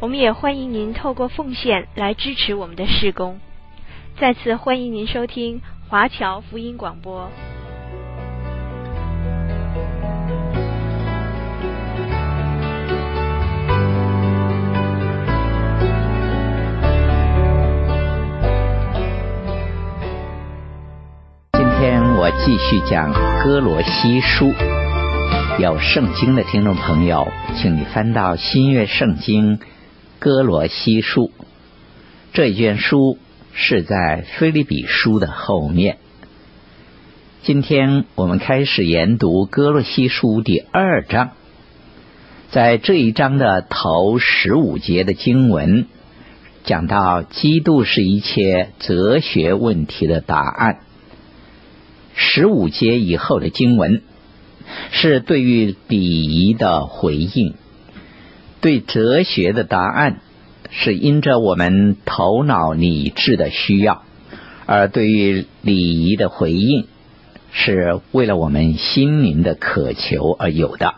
[0.00, 3.38] 我们也欢迎您透过奉献来支持我们的事工。
[4.18, 7.28] 再次欢迎您收听华侨福音广播。
[21.52, 23.12] 今天我继续讲
[23.44, 24.50] 歌罗西书。
[25.58, 29.60] 有圣经的听众朋友，请你翻到新约圣经
[30.20, 31.32] 哥罗西书
[32.32, 33.18] 这一卷书。
[33.52, 35.98] 是在腓立比书的后面。
[37.42, 41.32] 今天我们开始研读哥罗西书第二章，
[42.52, 45.86] 在这一章的头十五节的经文，
[46.62, 50.78] 讲到基督是一切哲学问题的答案。
[52.14, 54.00] 十五节以后的经文
[54.92, 57.54] 是对于礼仪的回应，
[58.60, 60.20] 对哲学的答案。
[60.72, 64.04] 是因着我们头脑理智的需要，
[64.66, 66.86] 而对于礼仪的回应，
[67.50, 70.94] 是为了我们心灵的渴求而有的。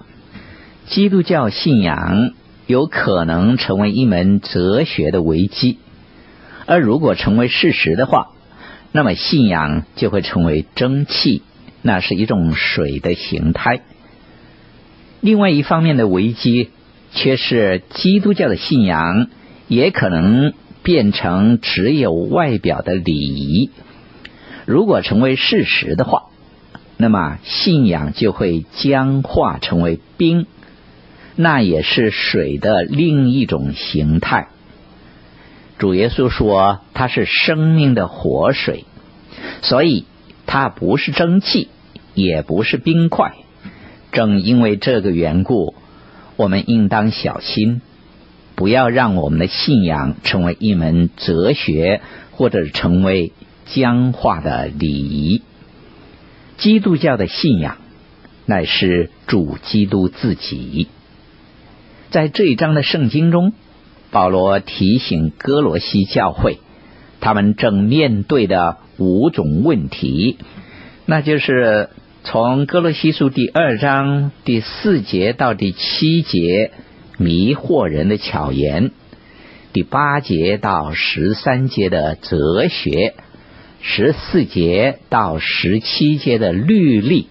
[0.89, 2.35] 基督教信仰
[2.67, 5.79] 有可能成为一门哲学的危机，
[6.67, 8.33] 而如果成为事实的话，
[8.93, 11.41] 那么信仰就会成为蒸汽，
[11.81, 13.81] 那是一种水的形态。
[15.23, 16.69] 另外一方面的危机，
[17.15, 19.29] 却是基督教的信仰。
[19.69, 20.53] 也可能
[20.83, 23.71] 变成只有外表的礼仪。
[24.67, 26.25] 如果成为事实的话，
[26.99, 30.47] 那么信仰就会僵化成为冰，
[31.37, 34.49] 那也是水的另一种形态。
[35.79, 38.85] 主耶稣说他是生命的活水，
[39.63, 40.05] 所以
[40.45, 41.69] 它不是蒸汽，
[42.13, 43.37] 也不是冰块。
[44.11, 45.75] 正因为这个缘故，
[46.37, 47.81] 我们应当小心。
[48.55, 53.33] 不要让我们的信仰成为一门哲学，或者成为
[53.65, 55.43] 僵化的礼仪。
[56.59, 57.79] 基督教的信仰
[58.45, 60.89] 乃是主基督自己。
[62.11, 63.55] 在这一章的圣经中，
[64.11, 66.59] 保罗提醒哥罗西教会，
[67.21, 70.37] 他们正面对的五种问题，
[71.07, 71.89] 那就是
[72.25, 76.71] 从歌罗西书第二章第四节到第七节。
[77.19, 78.91] 迷惑人的巧言，
[79.73, 83.15] 第八节到十三节的哲学，
[83.81, 87.29] 十四节到十七节的律例，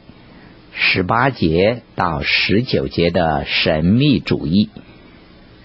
[0.74, 4.70] 十八节到十九节的神秘主义，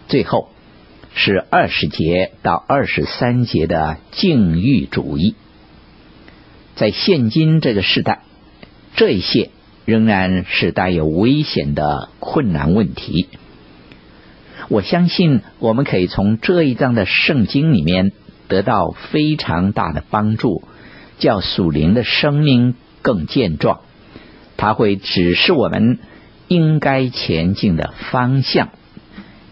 [0.08, 0.48] 最后
[1.14, 5.34] 是二十节到二十三节的禁欲主义。
[6.74, 8.22] 在现今这个时代，
[8.96, 9.50] 这一些
[9.84, 13.28] 仍然是带有危险的困难问题。
[14.68, 18.12] 我相信我们可以从这一章的圣经里面
[18.48, 20.62] 得到非常大的帮助，
[21.18, 23.80] 叫属灵的生命更健壮。
[24.56, 25.98] 它会指示我们
[26.48, 28.70] 应该前进的方向。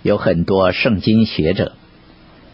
[0.03, 1.75] 有很多圣经学者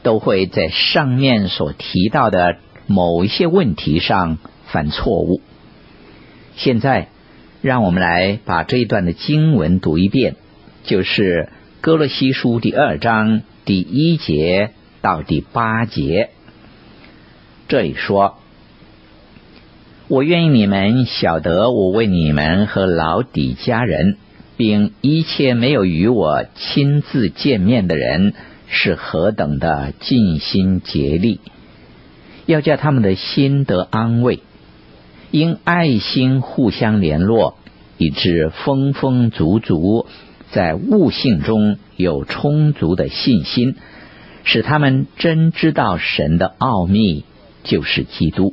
[0.03, 5.41] 都会在上面所提到的某一些问题上犯错误。
[6.57, 7.09] 现在，
[7.63, 10.37] 让我们来把这一段的经文读一遍，
[10.85, 11.49] 就是。
[11.83, 16.29] 歌罗西书第二章第一节到第八节，
[17.69, 18.37] 这里说
[20.07, 24.19] ：“我愿意你们晓得，我为你们和老底家人，
[24.59, 28.35] 并一切没有与我亲自见面的人，
[28.69, 31.41] 是何等的尽心竭力，
[32.45, 34.41] 要叫他们的心得安慰，
[35.31, 37.57] 因爱心互相联络，
[37.99, 40.07] 以致丰丰足足。”
[40.53, 43.77] 在悟性中有充足的信心，
[44.43, 47.25] 使他们真知道神的奥秘
[47.63, 48.53] 就是基督，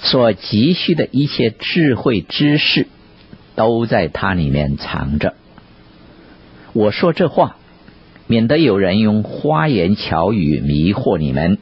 [0.00, 2.86] 所急需的一切智慧知识
[3.54, 5.34] 都在它里面藏着。
[6.72, 7.58] 我说这话，
[8.26, 11.58] 免得有人用花言巧语迷惑你们。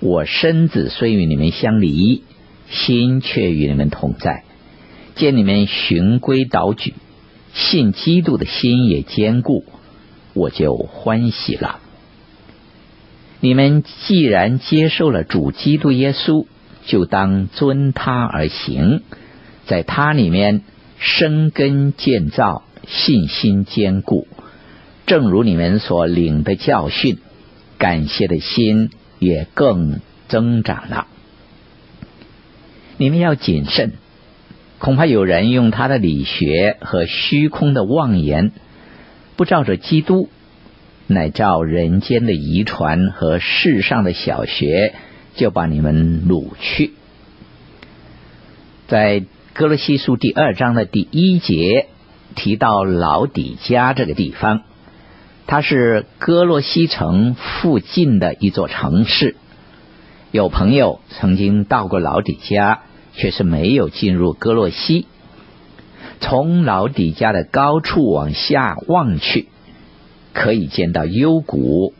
[0.00, 2.24] 我身子虽与你们相离，
[2.70, 4.44] 心却与你们同在，
[5.16, 6.94] 见你们循规蹈矩。
[7.52, 9.64] 信基督的心也坚固，
[10.34, 11.80] 我就欢喜了。
[13.40, 16.46] 你们既然接受了主基督耶稣，
[16.86, 19.02] 就当遵他而行，
[19.66, 20.62] 在他里面
[20.98, 24.28] 生根建造，信心坚固。
[25.06, 27.18] 正如你们所领的教训，
[27.78, 31.08] 感谢的心也更增长了。
[33.00, 33.94] 你们要谨慎，
[34.78, 38.52] 恐怕有人用他的理学和虚空的妄言，
[39.36, 40.28] 不照着基督，
[41.06, 44.92] 乃照人间的遗传和世上的小学，
[45.34, 46.92] 就把你们掳去。
[48.86, 49.24] 在
[49.54, 51.86] 哥罗西书第二章的第一节
[52.34, 54.60] 提到老底嘉这个地方，
[55.46, 59.36] 它是哥罗西城附近的一座城市。
[60.32, 62.82] 有朋友曾经到过老底嘉，
[63.12, 65.06] 却是没有进入歌罗西。
[66.20, 69.48] 从老底家的高处往下望去，
[70.34, 71.94] 可以见到幽谷，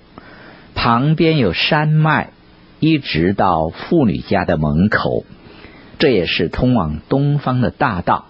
[0.74, 2.32] 旁边有山脉，
[2.80, 5.24] 一直到妇女家的门口。
[5.98, 8.26] 这也是通往东方的大道，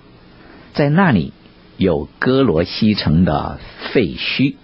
[0.74, 1.32] 在那里
[1.76, 3.58] 有歌罗西城的
[3.92, 4.56] 废墟。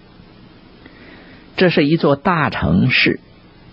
[1.57, 3.21] 这是一座大城市，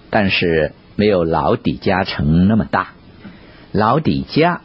[0.09, 2.93] 但是没有老底家城那么大。
[3.73, 4.61] 老底嘉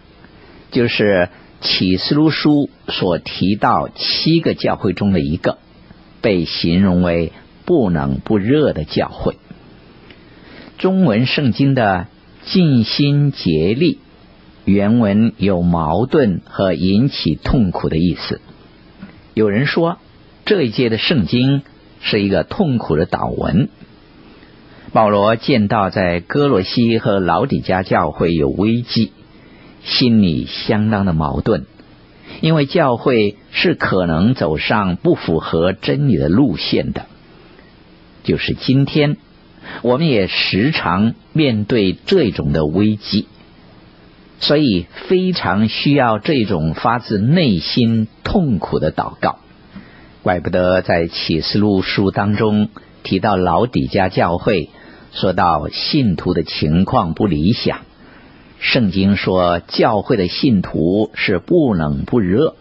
[0.71, 1.31] 就是
[1.63, 5.57] 启示录书所提到七个教会中的一个，
[6.21, 7.33] 被形容为
[7.65, 9.39] 不冷不热的教会。
[10.77, 12.07] 中文圣经的
[12.45, 13.99] 尽心竭力，
[14.67, 18.43] 原文有矛盾和引起痛苦的意思。
[19.33, 19.97] 有人说
[20.45, 21.63] 这一节的圣经
[22.03, 23.71] 是一个痛苦的祷文。
[24.93, 29.13] 保罗见到在哥罗西和老底家教会有危机。
[29.85, 31.65] 心里相当的矛盾，
[32.41, 37.07] 因为教会是可能走上不符合真理的路线的。
[38.25, 39.17] 就是今天，
[39.83, 43.29] 我们也时常面对这种的危机，
[44.41, 49.39] 所以非常需要这种发自内心痛苦的祷告。
[50.23, 52.69] 怪不得在启示录书当中
[53.05, 54.71] 提到老底家教会，
[55.19, 57.81] 说到信徒的情况不理想。
[58.61, 62.55] 圣经说，教会的信徒是不冷不热，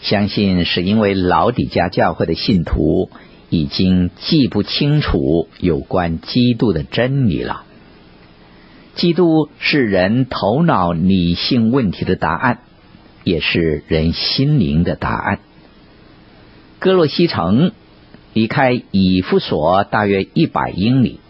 [0.00, 3.10] 相信是因为老底嘉教会的信徒
[3.50, 7.64] 已经记不清楚有关基督的真理了。
[8.94, 12.60] 基督是人头脑理性问题的答案，
[13.22, 15.40] 也是人心灵的答案。
[16.78, 17.72] 歌罗西城
[18.32, 21.20] 离开以弗所大约一百英里，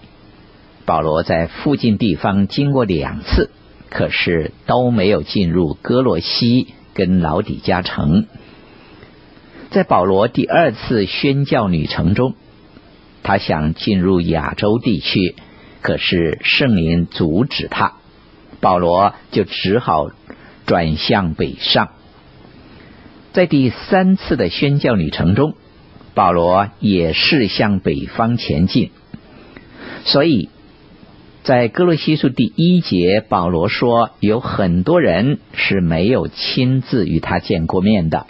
[0.84, 3.50] 保罗在附近地方经过两次。
[3.94, 8.26] 可是都没有进入歌罗西跟老底嘉城。
[9.70, 12.34] 在保罗第二次宣教旅程中，
[13.22, 15.36] 他想进入亚洲地区，
[15.82, 17.96] 可是圣灵阻止他，
[18.60, 20.08] 保罗就只好
[20.64, 21.90] 转向北上。
[23.34, 25.52] 在第三次的宣教旅程中，
[26.14, 28.90] 保罗也是向北方前进，
[30.06, 30.48] 所以。
[31.44, 38.28] 在歌罗西书第一节，保罗说有很多人是没有亲自与他见过面的，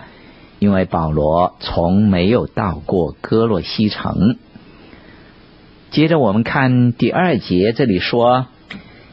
[0.59, 4.39] 因为保罗从没有到过歌罗西城。
[5.91, 8.47] 接着我们看第二节，这里说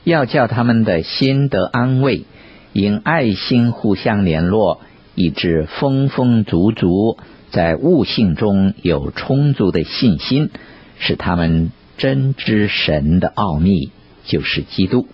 [0.05, 2.23] 要叫他们的心得安慰，
[2.71, 4.79] 因爱心互相联络，
[5.13, 7.17] 以致丰丰足足，
[7.51, 10.51] 在悟性中有充足的信心，
[10.99, 11.73] 使他们。
[11.99, 13.91] 真知神的奥秘
[14.25, 15.07] 就是基督。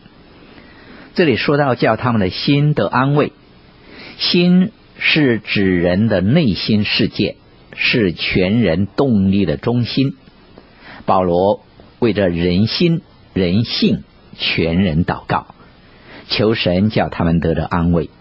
[1.15, 3.33] 这里说到叫他们的心得安慰，
[4.17, 7.37] 心是指人的内心世界，
[7.75, 10.15] 是全人动力的中心。
[11.05, 11.65] 保罗
[11.99, 13.01] 为着人心、
[13.33, 14.03] 人性、
[14.37, 15.55] 全人祷告，
[16.29, 18.11] 求神叫他们得着安慰。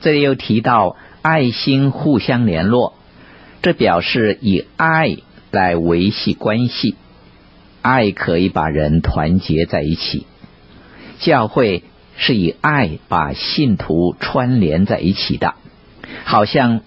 [0.00, 2.94] 这里又提到爱心互相联络，
[3.62, 5.16] 这表示以爱
[5.52, 6.96] 来维系关系。
[7.90, 10.26] 爱可以把人团结在一起，
[11.20, 11.84] 教会
[12.18, 15.54] 是以爱把信徒串联在一起的，
[16.24, 16.82] 好像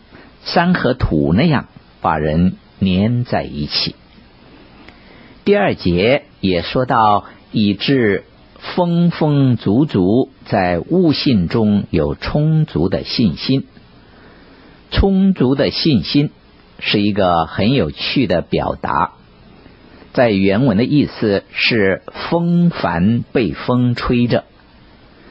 [0.45, 1.69] 山和土那样
[2.01, 3.95] 把人粘在一起。
[5.43, 8.25] 第二节也说到，以致
[8.59, 13.65] 丰丰足足在悟性中有充足的信心。
[14.91, 16.29] 充足的信心
[16.77, 19.13] 是一个很有趣的表达。
[20.13, 24.43] 在原文的意思是风帆被风吹着，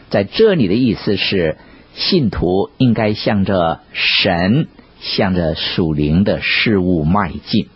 [0.08, 1.58] 在这里的意思是
[1.94, 4.68] 信徒应该向着神，
[5.00, 7.68] 向着属灵的事物迈进。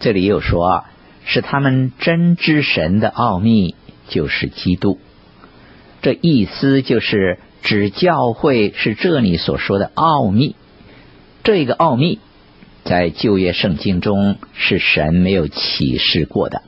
[0.00, 0.84] 这里又说
[1.24, 3.74] 是他们真知神的奥秘，
[4.08, 4.98] 就是基督。
[6.00, 10.56] 这意思就是指教会是这里所说的奥秘。
[11.42, 12.20] 这个奥秘
[12.88, 16.62] 在旧约圣经中是神没有启示过的。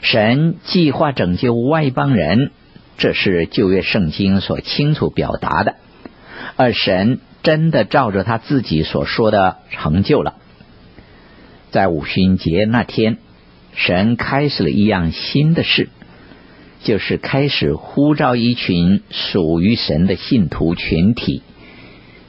[0.00, 2.50] 神计划拯救外邦人，
[2.98, 5.76] 这是旧约圣经所清楚表达的。
[6.56, 10.34] 而神真的照着他自己所说的成就了。
[11.70, 13.18] 在五旬节那天，
[13.76, 15.88] 神开始了一样新的事，
[16.82, 21.42] 就是开始呼召一群属于神的信徒群体，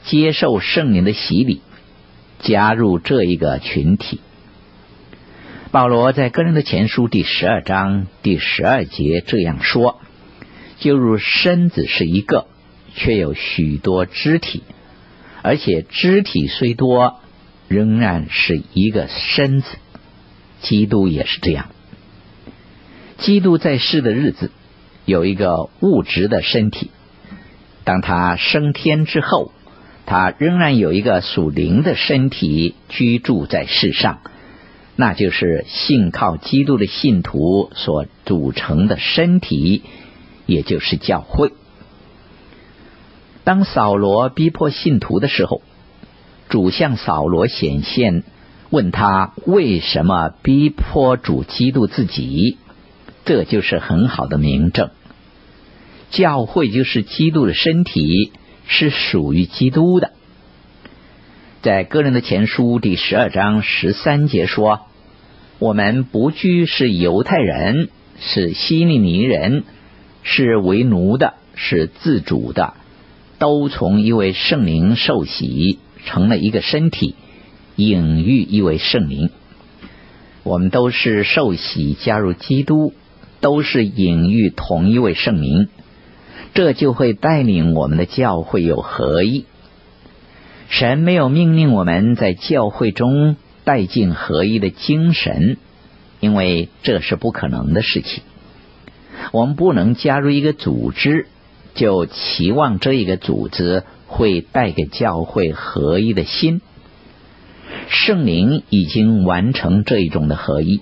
[0.03, 1.61] 接受圣灵的洗礼，
[2.43, 4.21] 加入这一个群体。
[5.71, 9.99] 保罗在个人的前书第十二章第十二节这样说
[10.77, 12.45] ：“就如身子是一个，
[12.93, 14.61] 却有许多肢体，
[15.41, 17.19] 而且肢体虽多，
[17.67, 19.77] 仍然是一个身子。
[20.61, 21.69] 基督也是这样。
[23.17, 24.51] 基督在世的日子
[25.05, 26.91] 有一个物质的身体，
[27.83, 29.51] 当他升天之后，
[30.05, 34.19] 他仍然有一个属灵的身体居住在世上。”
[34.95, 39.81] 那就是信靠基督的信徒所组成的身体，
[40.45, 41.51] 也就是教会。
[43.43, 45.63] 当扫罗逼迫信徒的时候，
[46.47, 48.23] 主向扫罗显现，
[48.69, 52.59] 问他为什么逼迫主基督自己，
[53.25, 54.91] 这就是很好的明证。
[56.11, 58.31] 教会就是基督的身体，
[58.67, 60.11] 是属于基督的。
[61.61, 64.81] 在哥林的前书第十二章十三节说
[65.59, 67.89] ：“我们不拘是犹太人，
[68.19, 69.63] 是希利尼人，
[70.23, 72.73] 是为奴的，是自主的，
[73.39, 77.15] 都从一位圣灵受洗，成了一个身体，
[77.77, 79.29] 隐喻一位圣灵。
[80.43, 82.93] 我们都是受洗加入基督，
[83.39, 85.69] 都是隐喻同一位圣灵，
[86.53, 89.45] 这就会带领我们的教会有合一。”
[90.69, 95.57] 神没有命令我们在教会中带进合一的精神，
[96.19, 98.23] 因为这是不可能的事情。
[99.31, 101.27] 我们不能加入一个组织，
[101.75, 106.61] 就期望这一个组织会带给教会合一的心。
[107.87, 110.81] 圣灵已经完成这一种的合一，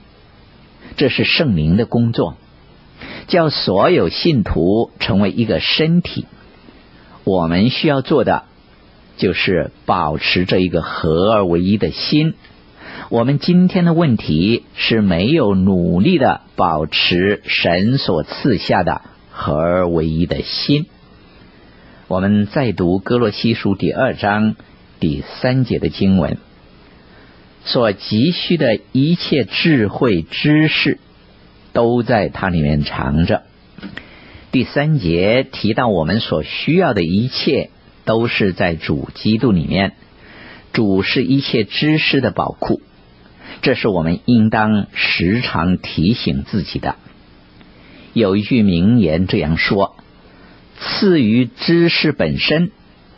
[0.96, 2.36] 这是圣灵的工作，
[3.32, 6.28] 叫所有信徒成为一个身体。
[7.24, 8.44] 我们需要做的。
[9.18, 12.34] 就是保持着一个合而为一的心。
[13.10, 20.88] 我们今天的问题是没有努力的保持神所赐下的合而为一的心。
[22.08, 24.56] 我们再读哥罗西书第二章
[25.00, 26.38] 第三节的经文，
[27.64, 30.98] 所急需的一切智慧知识，
[31.74, 33.44] 都在它里面藏着。
[34.52, 37.70] 第三节提到我们所需要的一切。
[38.04, 39.94] 都是在主基督里面，
[40.74, 42.82] 主是一切知识的宝库，
[43.62, 46.96] 这是我们应当时常提醒自己的。
[48.14, 49.96] 有一句名言这样说
[50.82, 52.72] ：“次于知识本身，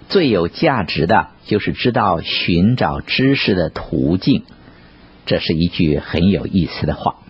[0.09, 4.43] 最有价值的就是知道寻找知识的途径。”
[5.25, 7.22] 这是一句很有意思的话。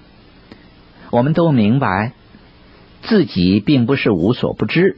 [1.14, 2.14] 我们都明白
[3.04, 4.98] 自己并不是无所不知，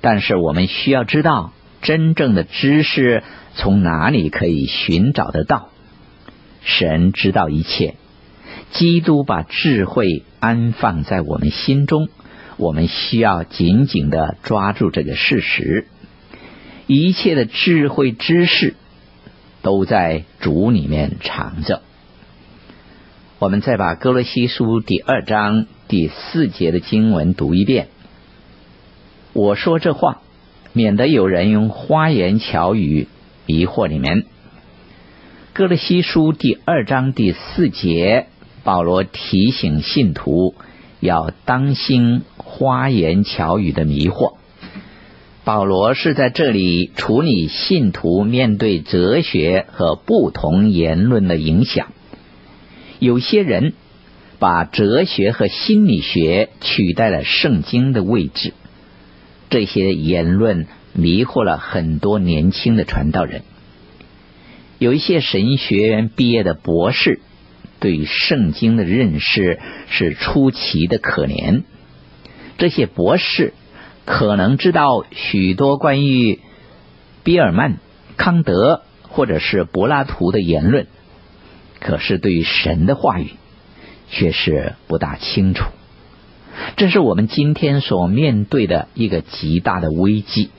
[0.00, 1.52] 但是我们需要知道。
[1.82, 3.22] 真正的知识
[3.54, 5.68] 从哪里可以寻找得到？
[6.64, 7.94] 神知道一切，
[8.72, 12.08] 基督把智慧安放在我们心中，
[12.56, 15.86] 我们需要紧紧的抓住这个事实。
[16.88, 18.74] 一切的智慧知识
[19.62, 21.82] 都在主里面藏着。
[23.42, 27.88] 我们再把歌罗西书第二章第四节的经文读一遍。
[29.32, 30.20] 我说这话。
[30.72, 33.08] 免得有人用花言巧语
[33.46, 34.26] 迷惑你们。
[35.54, 38.28] 歌罗西书第二章第四节，
[38.62, 40.54] 保罗提醒信徒
[41.00, 44.34] 要当心花言巧语的迷惑。
[45.42, 51.88] 保罗是在这里处理信徒面对哲学和不同言论的影响。
[53.02, 53.72] 有些人
[54.38, 58.54] 把哲学和心理学取代了圣经的位置。
[59.50, 63.42] 这些言论迷惑了很多年轻的传道人。
[64.78, 67.18] 有一些神学院毕业的博士，
[67.80, 69.58] 对圣经的认识
[69.90, 71.64] 是出奇的可怜。
[72.56, 73.52] 这些博士
[74.04, 76.38] 可能知道许多关于
[77.24, 77.78] 比尔曼、
[78.16, 80.86] 康德或者是柏拉图的言论，
[81.82, 83.32] 可是对于神的话语
[84.08, 85.64] 却是不大清楚。
[86.76, 90.50] 这是我们今天所面对的一个极大的危机。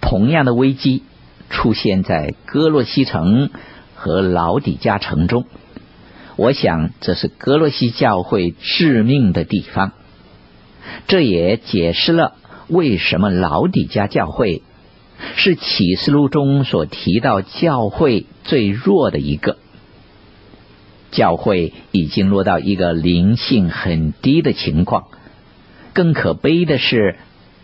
[0.00, 1.02] 同样的危机
[1.48, 3.50] 出现在歌罗西城
[3.94, 5.44] 和老底嘉城中。
[6.36, 9.92] 我想，这是歌罗西教会致命的地方。
[11.06, 12.34] 这也解释了
[12.66, 14.62] 为什么老底嘉教会
[15.36, 19.58] 是启示录中所提到教会最弱的一个。
[21.14, 25.04] 教会已经落到一个灵性很低的情况。
[25.94, 27.16] 更可悲的是，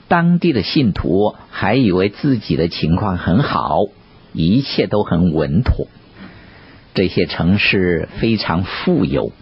[0.08, 3.80] 当地的信徒还以为自己的情况很好，
[4.32, 5.88] 一切都很稳妥。
[6.94, 9.32] 这些城市非常富有，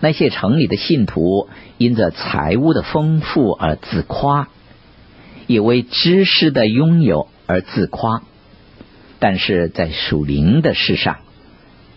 [0.00, 1.48] 那些城里的信徒
[1.78, 4.48] 因着财物的丰富而自夸，
[5.46, 8.22] 也为知识的拥有而自夸，
[9.18, 11.16] 但是在属灵的事上，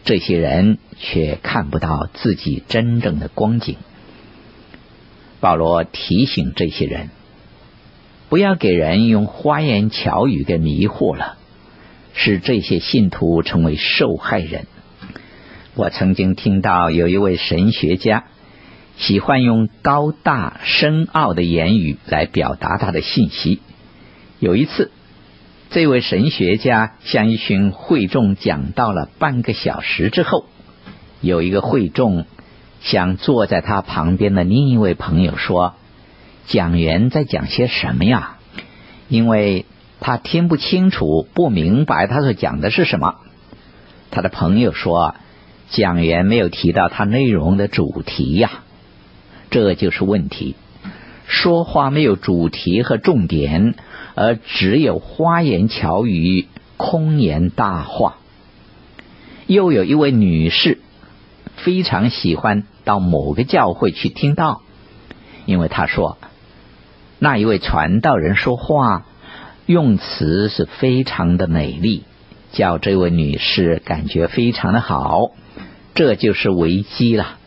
[0.08, 3.76] 这些人却看不到自己真正的光景。
[5.42, 7.10] 保罗提醒这些人，
[8.30, 11.38] 不要给人用花言巧语给迷惑了，
[12.14, 14.68] 使这些信徒成为受害人。
[15.76, 18.28] 我曾经听到有一位神学家
[18.96, 23.60] 喜欢用高大深奥的言语来表达他的信息。
[24.40, 24.90] 有一次，
[25.70, 30.46] 这位神学家向一群会众讲到了半个小时之后，
[31.22, 32.26] 有一个会众
[32.82, 35.76] 向坐在他旁边的另一位朋友说
[36.48, 38.38] ：“讲员在讲些什么呀？”
[39.10, 39.66] 因为
[40.00, 43.16] 他听不清楚、不明白他所讲的是什么。
[44.12, 45.16] 他的朋友说。
[45.70, 48.64] 讲员没有提到他内容的主题呀，
[49.50, 50.56] 这就是问题。
[51.26, 53.76] 说话没有主题和重点，
[54.20, 58.18] 而只有花言巧语、空言大话。
[59.46, 60.80] 又有一位女士
[61.56, 64.64] 非常喜欢到某个教会去听道，
[65.46, 66.18] 因为她说
[67.20, 69.06] 那一位传道人说话
[69.68, 72.04] 用词是非常的美丽，
[72.52, 75.30] 叫这位女士感觉非常的好。
[75.94, 77.38] 这就是危机了。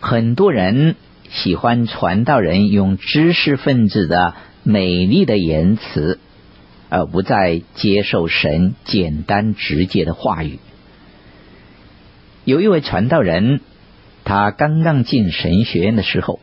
[0.00, 0.96] 很多人
[1.30, 6.18] 喜欢传道人用知识分子的美丽的言辞，
[6.88, 10.58] 而不再接受神简单直接的话语。
[12.44, 13.60] 有一位传道人，
[14.24, 16.40] 他刚刚进神学院的时候，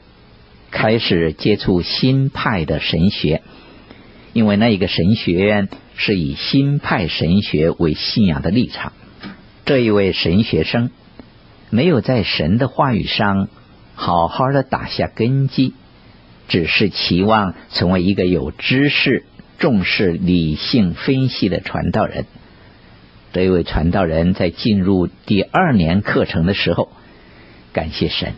[0.72, 3.42] 开始接触新派的神学，
[4.32, 8.94] 因为那一个神学院是以新派神学为信仰的立场。
[9.66, 10.92] 这一位神学生。
[11.74, 13.48] 没有在神的话语上
[13.96, 15.74] 好好的打下根基，
[16.52, 19.24] 只是期望成为一个有知识、
[19.58, 22.26] 重视理性分析的传道人。
[23.32, 26.90] 这一位传道人在进入第二年课程的时候，
[27.72, 28.34] 感谢神，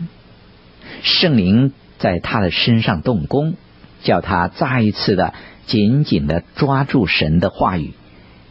[1.01, 3.55] 圣灵在他的身上动工，
[4.03, 5.33] 叫他再一次的
[5.65, 7.93] 紧紧的抓住神的话语，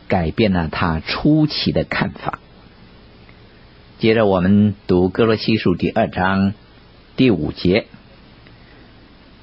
[0.08, 2.40] 改变了他初期的看法。
[4.00, 6.52] 接着我们读哥罗西书第二章
[7.14, 7.86] 第五节：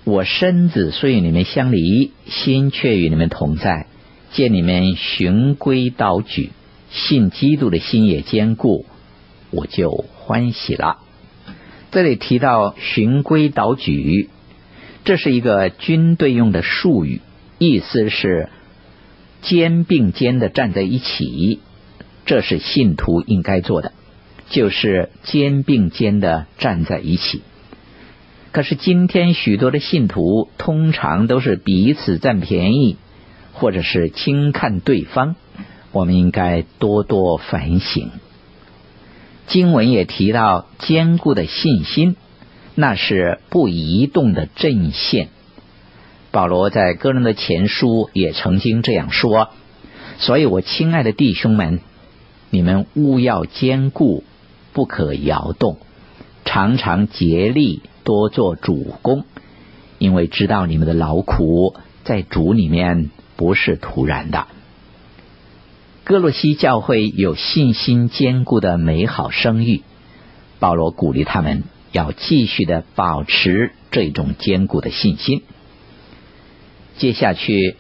[0.09, 3.85] 我身子虽与你们相离，心却与你们同在。
[4.31, 6.49] 见你们循规蹈矩，
[6.89, 8.85] 信基督的心也坚固，
[9.51, 10.97] 我就欢喜了。
[11.91, 14.29] 这里提到循规蹈矩，
[15.03, 17.21] 这是一个军队用的术语，
[17.59, 18.49] 意思是
[19.43, 21.59] 肩并肩的站在一起，
[22.25, 23.93] 这是信徒应该做的。
[24.49, 27.41] 就是肩并肩的站在一起。
[28.51, 32.97] 可是今天许多的信徒通常都是彼此占便宜，
[33.53, 35.35] 或者是轻看对方。
[35.91, 38.09] 我们应该多多反省。
[39.47, 42.15] 经文也提到坚固的信心，
[42.75, 45.29] 那是不移动的阵线。
[46.31, 49.49] 保罗在哥林的前书也曾经这样说。
[50.17, 51.79] 所以我亲爱的弟兄们，
[52.49, 54.23] 你们务要坚固。
[54.71, 55.77] 不可摇动，
[56.45, 59.23] 常常竭力多做主工，
[59.99, 64.47] 因为知道你们的劳苦在主里面不是徒然的。
[66.05, 69.83] 歌罗西教会有信心坚固的美好声誉，
[70.57, 75.43] 保罗鼓励他们要继续的保持这种坚固的信心。
[76.97, 77.75] 接下去，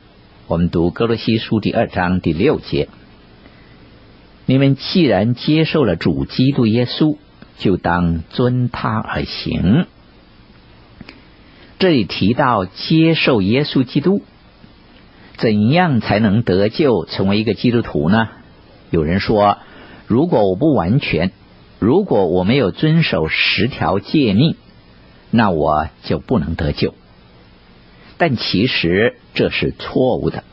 [0.45, 2.87] 我们读歌罗西书第二章第六节。
[4.45, 7.17] 你们既然接受了主基督耶稣，
[7.57, 9.87] 就当遵他而行。
[11.79, 14.21] 这里提到接受耶稣基督，
[15.37, 18.27] 怎样才能得救，成为一个基督徒呢？
[18.89, 19.59] 有人说，
[20.05, 21.31] 如果我不完全，
[21.79, 24.57] 如果我没有遵守十条诫命，
[25.31, 26.93] 那我就不能得救。
[28.17, 30.43] 但其实这是错误的。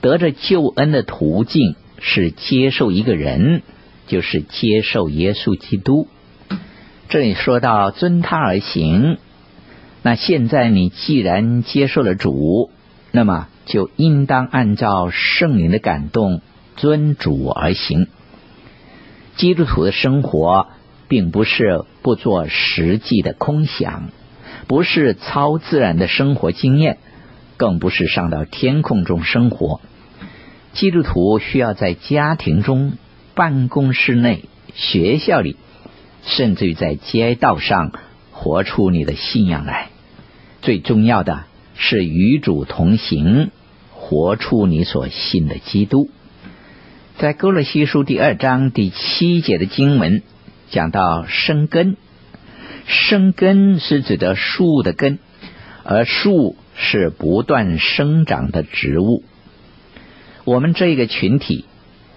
[0.00, 3.62] 得着救恩的途径是接受一个人，
[4.06, 6.06] 就是接受耶稣基督。
[7.08, 9.18] 这里说到遵他而行，
[10.02, 12.70] 那现在你既然接受了主，
[13.12, 16.40] 那么就应当按照圣灵的感动。
[16.76, 18.06] 遵主而行，
[19.34, 20.68] 基督徒的生活
[21.08, 24.10] 并不是不做实际的空想，
[24.68, 26.98] 不是超自然的生活经验，
[27.56, 29.80] 更不是上到天空中生活。
[30.72, 32.92] 基督徒需要在家庭中、
[33.34, 34.44] 办公室内、
[34.76, 35.56] 学校里，
[36.22, 37.90] 甚至于在街道上
[38.40, 39.88] 活出你的信仰来。
[40.62, 43.50] 最重要的是与主同行，
[43.92, 46.08] 活出你所信的基督。
[47.18, 50.22] 在歌罗西书第二章第七节的经文
[50.70, 51.96] 讲到生根，
[52.86, 55.18] 生根是指的树的根，
[55.82, 59.24] 而树是不断生长的植物。
[60.44, 61.64] 我们这个群体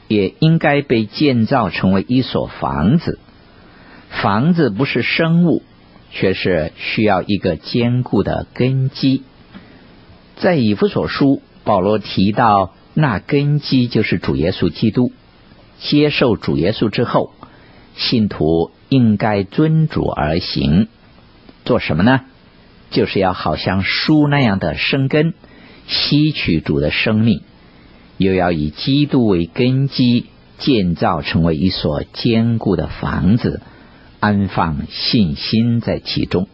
[0.07, 3.17] 也应该被建造成为一所房子，
[4.09, 5.63] 房子不是生物，
[6.11, 9.23] 却是需要一个坚固的根基。
[10.37, 12.73] 在以弗所书，保罗提到。
[12.93, 15.13] 那根基就是主耶稣基督。
[15.79, 17.31] 接受主耶稣之后，
[17.95, 20.89] 信徒应该遵主而行。
[21.63, 22.25] 做什么呢？
[22.89, 25.33] 就是要好像树那样的生根，
[25.87, 27.43] 吸取主的生命，
[28.17, 30.25] 又要以基督为根基，
[30.57, 33.61] 建造成为一所坚固的房子，
[34.21, 36.47] 安放信心在其中。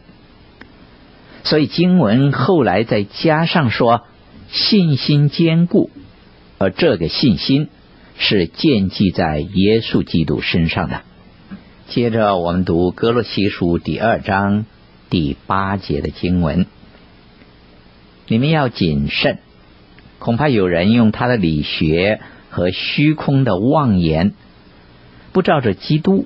[1.44, 4.02] 所以经文后来再加上说，
[4.50, 5.92] 信心坚固。
[6.58, 7.70] 而这个信心
[8.18, 11.02] 是建基在耶稣基督身上的。
[11.88, 14.66] 接着我们读歌罗西书第二章
[15.12, 16.66] 第八节的经文：
[18.28, 19.38] 你们要谨慎，
[20.20, 24.34] 恐怕有人用他的理学和虚空的妄言，
[25.32, 26.26] 不照着基督，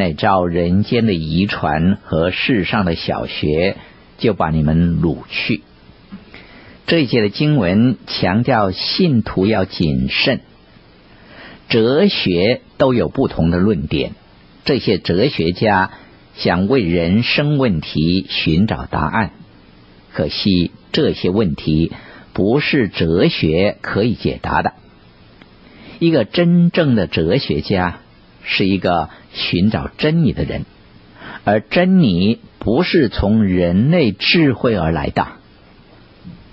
[0.00, 3.76] 乃照人间的遗传和世上的小学，
[4.16, 5.60] 就把你们掳去。
[6.86, 10.40] 这一节的经文强调信徒要谨慎，
[11.68, 14.12] 哲学都有不同的论点。
[14.64, 15.90] 这些哲学家
[16.34, 19.32] 想为人生问题寻找答案，
[20.14, 21.92] 可惜这些问题
[22.32, 24.72] 不是哲学可以解答的。
[25.98, 28.00] 一个真正的哲学家
[28.44, 30.64] 是一个寻找真理的人，
[31.44, 35.26] 而真理不是从人类智慧而来的。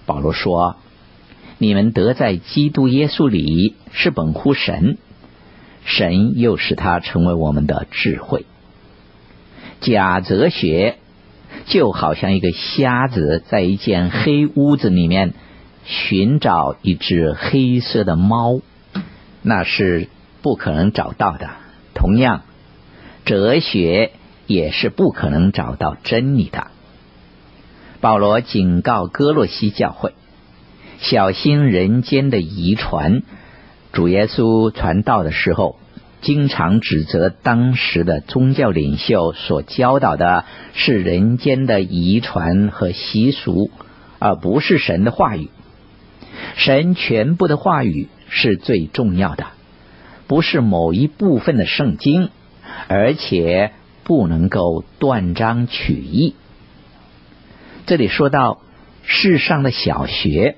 [0.06, 0.78] 保罗说
[1.58, 4.98] ：“你们得在基督耶稣里是本乎神，
[5.86, 8.46] 神又使他成为我们的智慧。
[9.82, 10.96] 假哲学
[11.66, 15.34] 就好像一个瞎子在一间黑屋子里面
[15.86, 18.62] 寻找一只黑色的猫，
[19.42, 20.10] 那是
[20.42, 21.50] 不可能找到的。
[21.98, 22.44] 同样，
[23.26, 24.12] 哲学
[24.46, 26.68] 也是不可能找到真理的。”
[28.00, 30.14] 保罗警告哥罗西教会，
[31.00, 33.24] 小心人间的遗传。
[33.92, 35.80] 主耶稣传道的时候，
[36.22, 43.72] 经常指责当时的宗教领袖所教导的是人间的遗传和习俗，
[44.20, 45.50] 而不是神的话语。
[46.56, 49.48] 神全部的话语是最重要的，
[50.28, 52.30] 不是某一部分的圣经，
[52.88, 53.72] 而且
[54.04, 56.36] 不能够断章取义。
[57.86, 58.60] 这里说到
[59.04, 60.58] 世上的小学，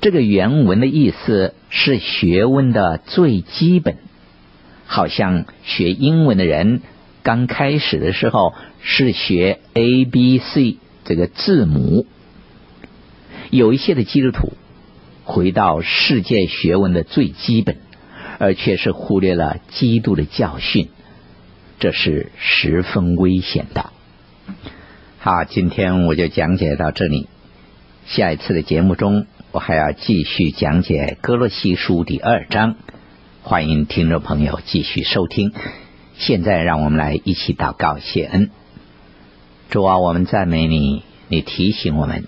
[0.00, 3.98] 这个原文的意思是学问的最基本，
[4.86, 6.80] 好像学英文的人
[7.22, 12.06] 刚开始的时候是学 A B C 这个字母。
[13.50, 14.54] 有一些的基督徒
[15.24, 17.76] 回到世界学问的最基本，
[18.38, 20.88] 而却是忽略了基督的教训，
[21.80, 23.90] 这是十分危险的。
[25.18, 27.28] 好，今天我就讲解到这里。
[28.06, 32.76] 下一次的节目中，我还要继续讲解歌罗西书第二章，
[33.42, 35.52] 欢迎听众朋友继续收听。
[36.16, 38.50] 现在，让我们来一起祷告谢恩。
[39.70, 42.26] 主啊，我们赞美你，你提醒我们，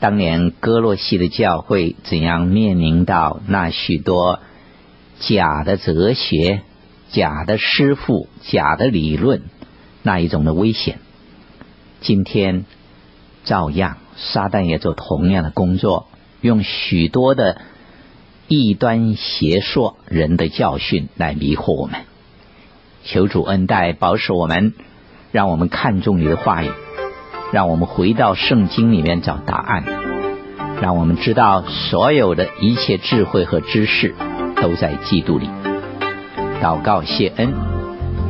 [0.00, 4.40] 当年歌罗西的教会怎样面临到那许多
[5.20, 6.62] 假的哲学、
[7.10, 9.42] 假的师傅、假的理论
[10.02, 10.98] 那一种的危险。
[12.00, 12.64] 今天
[13.44, 16.08] 照样，撒旦也做同样的工作，
[16.40, 17.60] 用许多的
[18.48, 22.00] 异端邪说人的教训来迷惑我们。
[23.04, 24.74] 求主恩待保守我们，
[25.30, 26.70] 让我们看重你的话语，
[27.52, 29.84] 让我们回到圣经里面找答案。
[30.82, 34.14] 让我们知道，所有的一切智慧和知识
[34.64, 35.46] 都在基督里
[36.62, 37.52] 祷告谢恩，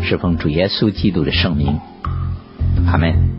[0.02, 1.78] 侍奉主耶稣基督的圣名，
[2.90, 3.33] 阿门。